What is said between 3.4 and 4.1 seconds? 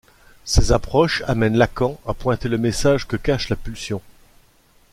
la pulsion.